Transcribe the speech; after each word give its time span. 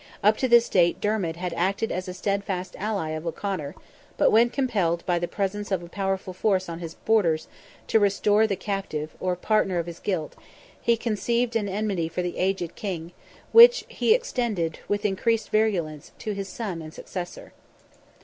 Up 0.23 0.35
to 0.37 0.47
this 0.47 0.67
date 0.67 0.99
Dermid 0.99 1.35
had 1.35 1.53
acted 1.53 1.91
as 1.91 2.07
a 2.07 2.15
steadfast 2.15 2.75
ally 2.79 3.09
of 3.09 3.27
O'Conor, 3.27 3.75
but 4.17 4.31
when 4.31 4.49
compelled 4.49 5.05
by 5.05 5.19
the 5.19 5.27
presence 5.27 5.69
of 5.71 5.83
a 5.83 5.89
powerful 5.89 6.33
force 6.33 6.67
on 6.67 6.79
his 6.79 6.95
borders 6.95 7.47
to 7.85 7.99
restore 7.99 8.47
the 8.47 8.55
captive, 8.55 9.11
or 9.19 9.35
partner 9.35 9.77
of 9.77 9.85
his 9.85 9.99
guilt, 9.99 10.35
he 10.81 10.97
conceived 10.97 11.55
an 11.55 11.69
enmity 11.69 12.09
for 12.09 12.23
the 12.23 12.39
aged 12.39 12.73
king, 12.73 13.11
which 13.51 13.85
he 13.89 14.15
extended, 14.15 14.79
with 14.87 15.05
increased 15.05 15.51
virulence, 15.51 16.13
to 16.17 16.31
his 16.31 16.49
son 16.49 16.81
and 16.81 16.95
successor. 16.95 17.53